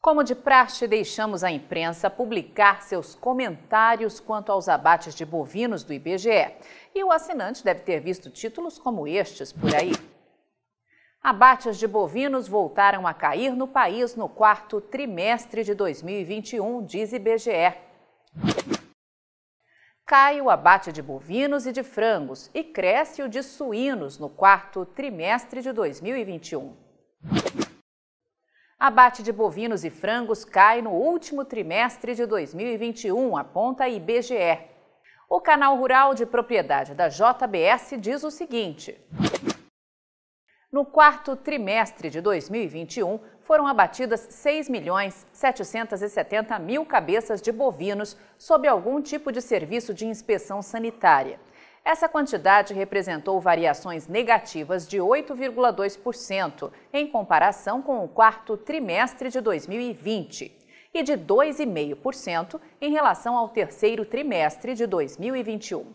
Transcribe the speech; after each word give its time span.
Como 0.00 0.24
de 0.24 0.34
praxe, 0.34 0.88
deixamos 0.88 1.44
a 1.44 1.50
imprensa 1.50 2.08
publicar 2.08 2.82
seus 2.82 3.14
comentários 3.14 4.18
quanto 4.18 4.50
aos 4.50 4.66
abates 4.66 5.14
de 5.14 5.26
bovinos 5.26 5.84
do 5.84 5.92
IBGE. 5.92 6.54
E 6.94 7.04
o 7.04 7.12
assinante 7.12 7.62
deve 7.62 7.80
ter 7.80 8.00
visto 8.00 8.30
títulos 8.30 8.78
como 8.78 9.06
estes 9.06 9.52
por 9.52 9.74
aí. 9.74 9.92
Abates 11.22 11.76
de 11.76 11.86
bovinos 11.86 12.48
voltaram 12.48 13.06
a 13.06 13.12
cair 13.12 13.54
no 13.54 13.68
país 13.68 14.16
no 14.16 14.26
quarto 14.26 14.80
trimestre 14.80 15.62
de 15.62 15.74
2021, 15.74 16.82
diz 16.86 17.12
IBGE. 17.12 17.76
Cai 20.06 20.40
o 20.40 20.48
abate 20.48 20.92
de 20.92 21.02
bovinos 21.02 21.66
e 21.66 21.72
de 21.72 21.82
frangos 21.82 22.50
e 22.54 22.64
cresce 22.64 23.22
o 23.22 23.28
de 23.28 23.42
suínos 23.42 24.18
no 24.18 24.30
quarto 24.30 24.86
trimestre 24.86 25.60
de 25.60 25.72
2021. 25.72 26.74
Abate 28.80 29.22
de 29.22 29.30
bovinos 29.30 29.84
e 29.84 29.90
frangos 29.90 30.42
cai 30.42 30.80
no 30.80 30.92
último 30.92 31.44
trimestre 31.44 32.14
de 32.14 32.24
2021, 32.24 33.36
aponta 33.36 33.84
a 33.84 33.88
IBGE. 33.90 34.58
O 35.28 35.38
canal 35.38 35.76
rural 35.76 36.14
de 36.14 36.24
propriedade 36.24 36.94
da 36.94 37.10
JBS 37.10 38.00
diz 38.00 38.24
o 38.24 38.30
seguinte: 38.30 38.98
No 40.72 40.86
quarto 40.86 41.36
trimestre 41.36 42.08
de 42.08 42.22
2021, 42.22 43.20
foram 43.42 43.66
abatidas 43.66 44.26
6 44.30 44.70
milhões 44.70 45.26
770 45.30 46.58
mil 46.58 46.86
cabeças 46.86 47.42
de 47.42 47.52
bovinos 47.52 48.16
sob 48.38 48.66
algum 48.66 49.02
tipo 49.02 49.30
de 49.30 49.42
serviço 49.42 49.92
de 49.92 50.06
inspeção 50.06 50.62
sanitária. 50.62 51.38
Essa 51.84 52.08
quantidade 52.08 52.74
representou 52.74 53.40
variações 53.40 54.06
negativas 54.06 54.86
de 54.86 54.98
8,2% 54.98 56.70
em 56.92 57.06
comparação 57.06 57.80
com 57.80 58.04
o 58.04 58.08
quarto 58.08 58.56
trimestre 58.56 59.30
de 59.30 59.40
2020 59.40 60.56
e 60.92 61.02
de 61.02 61.14
2,5% 61.14 62.60
em 62.80 62.92
relação 62.92 63.36
ao 63.36 63.48
terceiro 63.48 64.04
trimestre 64.04 64.74
de 64.74 64.86
2021. 64.86 65.94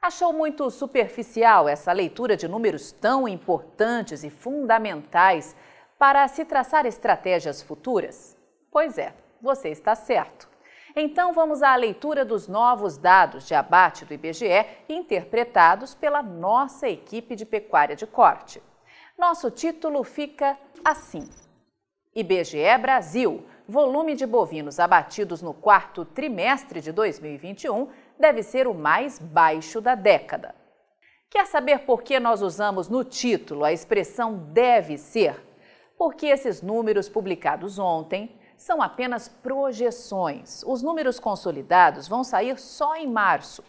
Achou 0.00 0.32
muito 0.32 0.70
superficial 0.70 1.68
essa 1.68 1.92
leitura 1.92 2.36
de 2.36 2.46
números 2.46 2.92
tão 2.92 3.26
importantes 3.26 4.22
e 4.22 4.30
fundamentais 4.30 5.56
para 5.98 6.26
se 6.28 6.44
traçar 6.44 6.86
estratégias 6.86 7.60
futuras? 7.60 8.36
Pois 8.70 8.96
é, 8.96 9.12
você 9.42 9.70
está 9.70 9.96
certo. 9.96 10.47
Então 11.00 11.32
vamos 11.32 11.62
à 11.62 11.76
leitura 11.76 12.24
dos 12.24 12.48
novos 12.48 12.96
dados 12.96 13.46
de 13.46 13.54
abate 13.54 14.04
do 14.04 14.12
IBGE 14.12 14.66
interpretados 14.88 15.94
pela 15.94 16.24
nossa 16.24 16.88
equipe 16.88 17.36
de 17.36 17.46
pecuária 17.46 17.94
de 17.94 18.04
corte. 18.04 18.60
Nosso 19.16 19.48
título 19.48 20.02
fica 20.02 20.58
assim: 20.84 21.28
IBGE 22.16 22.76
Brasil. 22.82 23.46
Volume 23.68 24.16
de 24.16 24.26
bovinos 24.26 24.80
abatidos 24.80 25.40
no 25.40 25.54
quarto 25.54 26.04
trimestre 26.04 26.80
de 26.80 26.90
2021 26.90 27.88
deve 28.18 28.42
ser 28.42 28.66
o 28.66 28.74
mais 28.74 29.20
baixo 29.20 29.80
da 29.80 29.94
década. 29.94 30.52
Quer 31.30 31.46
saber 31.46 31.80
por 31.80 32.02
que 32.02 32.18
nós 32.18 32.42
usamos 32.42 32.88
no 32.88 33.04
título 33.04 33.62
a 33.62 33.72
expressão 33.72 34.34
deve 34.52 34.98
ser? 34.98 35.36
Porque 35.96 36.26
esses 36.26 36.60
números 36.60 37.08
publicados 37.08 37.78
ontem 37.78 38.36
são 38.58 38.82
apenas 38.82 39.28
projeções. 39.28 40.62
Os 40.66 40.82
números 40.82 41.20
consolidados 41.20 42.08
vão 42.08 42.24
sair 42.24 42.58
só 42.58 42.96
em 42.96 43.06
março. 43.06 43.64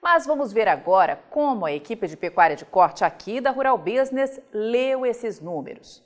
Mas 0.00 0.26
vamos 0.26 0.52
ver 0.52 0.68
agora 0.68 1.18
como 1.30 1.64
a 1.64 1.72
equipe 1.72 2.06
de 2.06 2.16
pecuária 2.16 2.54
de 2.54 2.64
corte 2.64 3.02
aqui 3.02 3.40
da 3.40 3.50
Rural 3.50 3.78
Business 3.78 4.38
leu 4.52 5.04
esses 5.04 5.40
números. 5.40 6.02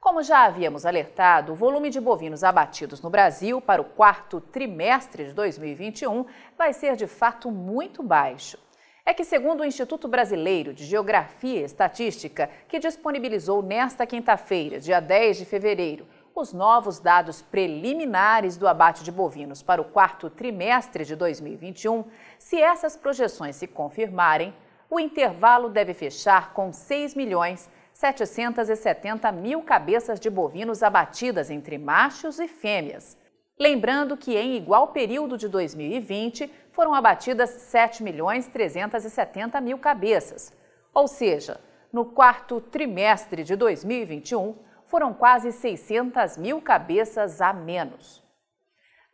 Como 0.00 0.22
já 0.22 0.44
havíamos 0.44 0.86
alertado, 0.86 1.52
o 1.52 1.56
volume 1.56 1.90
de 1.90 2.00
bovinos 2.00 2.42
abatidos 2.42 3.02
no 3.02 3.10
Brasil 3.10 3.60
para 3.60 3.82
o 3.82 3.84
quarto 3.84 4.40
trimestre 4.40 5.26
de 5.26 5.32
2021 5.32 6.24
vai 6.56 6.72
ser 6.72 6.96
de 6.96 7.06
fato 7.06 7.50
muito 7.50 8.02
baixo. 8.02 8.58
É 9.04 9.14
que, 9.14 9.24
segundo 9.24 9.60
o 9.60 9.64
Instituto 9.64 10.06
Brasileiro 10.06 10.74
de 10.74 10.84
Geografia 10.84 11.60
e 11.60 11.64
Estatística, 11.64 12.48
que 12.68 12.78
disponibilizou 12.78 13.62
nesta 13.62 14.06
quinta-feira, 14.06 14.78
dia 14.78 15.00
10 15.00 15.38
de 15.38 15.44
fevereiro, 15.46 16.06
os 16.40 16.52
novos 16.52 17.00
dados 17.00 17.42
preliminares 17.42 18.56
do 18.56 18.68
abate 18.68 19.02
de 19.02 19.10
bovinos 19.10 19.62
para 19.62 19.82
o 19.82 19.84
quarto 19.84 20.30
trimestre 20.30 21.04
de 21.04 21.16
2021, 21.16 22.04
se 22.38 22.60
essas 22.60 22.96
projeções 22.96 23.56
se 23.56 23.66
confirmarem, 23.66 24.54
o 24.88 25.00
intervalo 25.00 25.68
deve 25.68 25.92
fechar 25.92 26.52
com 26.52 26.72
6 26.72 27.14
milhões 27.14 27.68
770 27.92 29.32
mil 29.32 29.62
cabeças 29.62 30.20
de 30.20 30.30
bovinos 30.30 30.84
abatidas 30.84 31.50
entre 31.50 31.76
machos 31.76 32.38
e 32.38 32.46
fêmeas. 32.46 33.18
Lembrando 33.58 34.16
que 34.16 34.36
em 34.36 34.56
igual 34.56 34.88
período 34.88 35.36
de 35.36 35.48
2020 35.48 36.48
foram 36.70 36.94
abatidas 36.94 37.50
7 37.50 38.04
milhões 38.04 38.46
370 38.46 39.60
mil 39.60 39.78
cabeças. 39.78 40.52
Ou 40.94 41.08
seja, 41.08 41.60
no 41.92 42.04
quarto 42.04 42.60
trimestre 42.60 43.42
de 43.42 43.56
2021, 43.56 44.54
foram 44.88 45.14
quase 45.14 45.52
600 45.52 46.36
mil 46.36 46.60
cabeças 46.60 47.40
a 47.40 47.52
menos. 47.52 48.22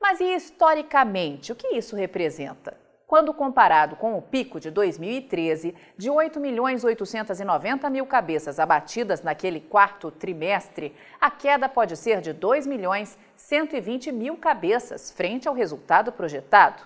Mas 0.00 0.20
e 0.20 0.34
historicamente, 0.34 1.52
o 1.52 1.56
que 1.56 1.76
isso 1.76 1.96
representa? 1.96 2.76
Quando 3.06 3.34
comparado 3.34 3.96
com 3.96 4.16
o 4.16 4.22
pico 4.22 4.58
de 4.58 4.70
2013, 4.70 5.74
de 5.96 6.10
8 6.10 6.40
milhões 6.40 6.84
890 6.84 7.90
mil 7.90 8.06
cabeças 8.06 8.58
abatidas 8.58 9.22
naquele 9.22 9.60
quarto 9.60 10.10
trimestre, 10.10 10.94
a 11.20 11.30
queda 11.30 11.68
pode 11.68 11.96
ser 11.96 12.20
de 12.20 12.32
2 12.32 12.66
milhões 12.66 13.18
120 13.36 14.10
mil 14.10 14.36
cabeças 14.36 15.10
frente 15.10 15.46
ao 15.46 15.54
resultado 15.54 16.12
projetado. 16.12 16.82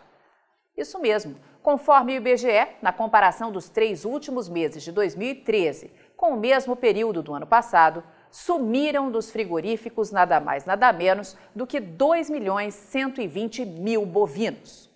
Isso 0.77 0.99
mesmo, 1.01 1.37
conforme 1.63 2.15
o 2.15 2.17
IBGE, 2.17 2.69
na 2.83 2.93
comparação 2.93 3.53
dos 3.53 3.69
três 3.69 4.05
últimos 4.05 4.49
meses 4.49 4.83
de 4.83 4.93
2013 4.93 5.93
com 6.17 6.35
o 6.35 6.37
mesmo 6.37 6.75
período 6.75 7.23
do 7.23 7.33
ano 7.33 7.47
passado, 7.47 8.03
sumiram 8.31 9.11
dos 9.11 9.31
frigoríficos 9.31 10.11
nada 10.11 10.41
mais 10.41 10.65
nada 10.65 10.93
menos 10.93 11.37
do 11.55 11.67
que 11.67 11.81
2 11.81 12.31
milhões 12.31 12.75
120 12.75 13.65
mil 13.65 14.05
bovinos. 14.05 14.89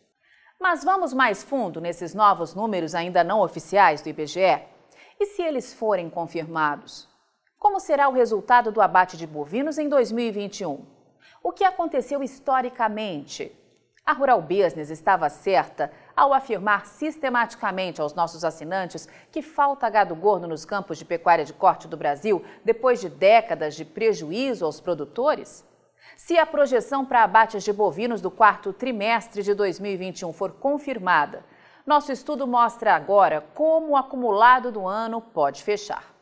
Mas 0.61 0.85
vamos 0.85 1.13
mais 1.13 1.43
fundo 1.43 1.81
nesses 1.81 2.15
novos 2.15 2.55
números 2.55 2.95
ainda 2.95 3.25
não 3.25 3.41
oficiais 3.41 4.01
do 4.01 4.09
IBGE? 4.09 4.63
E 5.19 5.27
se 5.27 5.43
eles 5.43 5.75
forem 5.75 6.09
confirmados? 6.09 7.09
Como 7.59 7.81
será 7.81 8.09
o 8.09 8.13
resultado 8.13 8.73
do 8.73 8.81
abate 8.81 9.17
de 9.17 9.27
bovinos 9.27 9.79
em 9.79 9.89
2021? 9.89 10.85
O 11.43 11.53
que 11.53 11.65
aconteceu 11.65 12.23
historicamente? 12.23 13.53
A 14.05 14.13
Rural 14.13 14.43
Business 14.43 14.91
estava 14.91 15.29
certa 15.29 15.93
ao 16.17 16.35
afirmar 16.35 16.87
sistematicamente 16.87 18.01
aos 18.01 18.15
nossos 18.15 18.45
assinantes 18.45 19.09
que 19.31 19.41
falta 19.41 19.89
gado 19.89 20.15
gordo 20.17 20.49
nos 20.49 20.65
campos 20.65 20.99
de 20.99 21.05
pecuária 21.05 21.45
de 21.45 21.53
corte 21.53 21.87
do 21.87 21.97
Brasil 21.97 22.45
depois 22.65 23.01
de 23.01 23.09
décadas 23.09 23.77
de 23.77 23.85
prejuízo 23.85 24.65
aos 24.65 24.81
produtores? 24.81 25.65
Se 26.17 26.37
a 26.37 26.45
projeção 26.45 27.05
para 27.07 27.23
abates 27.23 27.63
de 27.63 27.73
bovinos 27.73 28.21
do 28.21 28.31
quarto 28.31 28.73
trimestre 28.73 29.41
de 29.41 29.55
2021 29.55 30.33
for 30.33 30.51
confirmada, 30.51 31.45
nosso 31.87 32.11
estudo 32.11 32.45
mostra 32.45 32.97
agora 32.97 33.41
como 33.55 33.91
o 33.91 33.97
acumulado 33.97 34.73
do 34.73 34.87
ano 34.87 35.21
pode 35.21 35.63
fechar. 35.63 36.13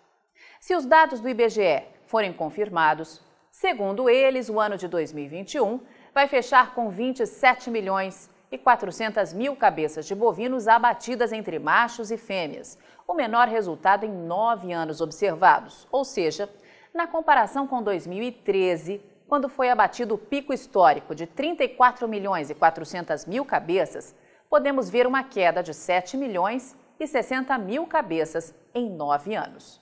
Se 0.61 0.75
os 0.75 0.85
dados 0.85 1.19
do 1.19 1.29
IBGE 1.31 1.85
forem 2.07 2.33
confirmados, 2.33 3.23
segundo 3.51 4.11
eles, 4.11 4.51
o 4.51 4.61
ano 4.61 4.77
de 4.77 4.87
2021 4.87 5.81
vai 6.15 6.27
fechar 6.29 6.75
com 6.75 6.91
27 6.91 7.71
milhões 7.71 8.31
e 8.51 8.59
400 8.59 9.33
mil 9.33 9.55
cabeças 9.55 10.07
de 10.07 10.15
bovinos 10.15 10.67
abatidas 10.67 11.33
entre 11.33 11.59
machos 11.59 12.11
e 12.11 12.17
fêmeas, 12.17 12.77
o 13.07 13.15
menor 13.15 13.49
resultado 13.49 14.05
em 14.05 14.11
nove 14.11 14.73
anos 14.73 15.01
observados, 15.01 15.87
ou 15.91 16.05
seja, 16.05 16.49
na 16.93 17.07
comparação 17.07 17.67
com 17.67 17.83
2013, 17.83 19.01
quando 19.29 19.49
foi 19.49 19.71
abatido 19.71 20.15
o 20.15 20.19
pico 20.19 20.53
histórico 20.53 21.15
de 21.15 21.27
34 21.27 22.09
milhões 22.09 22.51
e 22.51 22.55
400 22.55 23.27
mil 23.27 23.45
cabeças, 23.45 24.15
podemos 24.49 24.91
ver 24.91 25.07
uma 25.07 25.23
queda 25.23 25.63
de 25.63 25.73
7 25.73 26.17
milhões 26.17 26.77
e 26.99 27.07
60 27.07 27.57
mil 27.59 27.87
cabeças 27.87 28.53
em 28.75 28.91
nove 28.91 29.37
anos. 29.37 29.81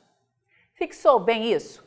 Fixou 0.75 1.19
bem 1.19 1.51
isso? 1.51 1.83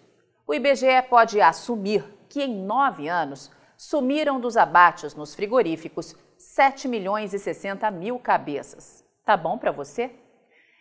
O 0.47 0.53
IBGE 0.53 1.03
pode 1.07 1.39
assumir 1.39 2.03
que 2.27 2.41
em 2.41 2.53
nove 2.65 3.07
anos 3.07 3.51
sumiram 3.81 4.39
dos 4.39 4.57
abates 4.57 5.15
nos 5.15 5.33
frigoríficos 5.33 6.15
7 6.37 6.87
milhões 6.87 7.33
e 7.33 7.39
60 7.39 7.89
mil 7.89 8.19
cabeças. 8.19 9.03
Tá 9.25 9.35
bom 9.35 9.57
para 9.57 9.71
você? 9.71 10.11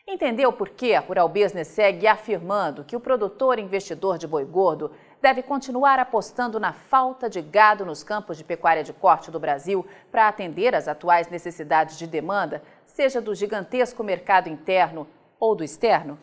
Entendeu 0.06 0.52
por 0.52 0.68
que 0.68 0.94
a 0.94 1.00
Rural 1.00 1.26
Business 1.26 1.68
segue 1.68 2.06
afirmando 2.06 2.84
que 2.84 2.94
o 2.94 3.00
produtor 3.00 3.58
investidor 3.58 4.18
de 4.18 4.26
boi 4.26 4.44
gordo 4.44 4.90
deve 5.18 5.42
continuar 5.42 5.98
apostando 5.98 6.60
na 6.60 6.74
falta 6.74 7.30
de 7.30 7.40
gado 7.40 7.86
nos 7.86 8.02
campos 8.02 8.36
de 8.36 8.44
pecuária 8.44 8.84
de 8.84 8.92
corte 8.92 9.30
do 9.30 9.40
Brasil 9.40 9.86
para 10.12 10.28
atender 10.28 10.74
às 10.74 10.86
atuais 10.86 11.30
necessidades 11.30 11.96
de 11.96 12.06
demanda, 12.06 12.62
seja 12.84 13.18
do 13.18 13.34
gigantesco 13.34 14.04
mercado 14.04 14.50
interno 14.50 15.08
ou 15.38 15.54
do 15.54 15.64
externo? 15.64 16.18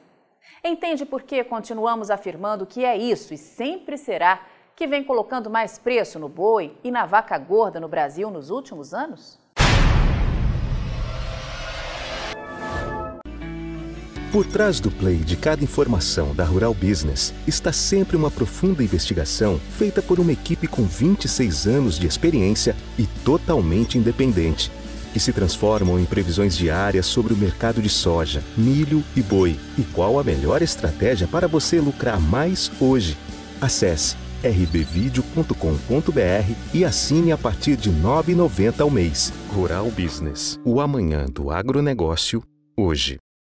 Entende 0.64 1.08
por 1.08 1.24
que 1.24 1.44
continuamos 1.44 2.12
afirmando 2.12 2.68
que 2.68 2.86
é 2.86 2.96
isso 2.96 3.34
e 3.34 3.38
sempre 3.38 3.98
será 3.98 4.46
que 4.78 4.86
vem 4.86 5.04
colocando 5.04 5.50
mais 5.50 5.80
preço 5.80 6.20
no 6.20 6.30
boi 6.30 6.72
e 6.84 6.92
na 6.92 7.04
vaca 7.04 7.36
gorda 7.40 7.80
no 7.80 7.88
Brasil 7.88 8.30
nos 8.30 8.52
últimos 8.52 8.94
anos? 8.94 9.40
Por 14.32 14.46
trás 14.46 14.80
do 14.80 14.92
play 14.92 15.16
de 15.16 15.36
cada 15.36 15.64
informação 15.64 16.36
da 16.36 16.44
Rural 16.44 16.76
Business 16.76 17.34
está 17.48 17.74
sempre 17.74 18.16
uma 18.16 18.30
profunda 18.30 18.84
investigação 18.84 19.58
feita 19.58 20.00
por 20.00 20.20
uma 20.20 20.32
equipe 20.32 20.68
com 20.68 20.84
26 20.84 21.66
anos 21.66 21.98
de 21.98 22.06
experiência 22.06 22.76
e 23.00 23.08
totalmente 23.26 23.98
independente, 23.98 24.72
que 25.12 25.20
se 25.20 25.34
transformam 25.34 26.00
em 26.00 26.06
previsões 26.06 26.56
diárias 26.56 27.08
sobre 27.08 27.34
o 27.34 27.38
mercado 27.38 27.82
de 27.82 27.90
soja, 27.90 28.44
milho 28.56 29.04
e 29.16 29.24
boi 29.24 29.60
e 29.76 29.82
qual 29.82 30.20
a 30.20 30.24
melhor 30.24 30.62
estratégia 30.62 31.28
para 31.28 31.48
você 31.48 31.80
lucrar 31.80 32.20
mais 32.20 32.72
hoje. 32.80 33.18
Acesse 33.60 34.27
rbvideo.com.br 34.44 36.56
e 36.74 36.86
assine 36.86 37.32
a 37.32 37.38
partir 37.38 37.76
de 37.76 37.90
R$ 37.90 38.02
9,90 38.02 38.82
ao 38.82 38.90
mês. 38.90 39.34
Rural 39.50 39.92
Business, 39.92 40.60
o 40.64 40.82
amanhã 40.82 41.26
do 41.26 41.52
agronegócio, 41.52 42.42
hoje. 42.78 43.18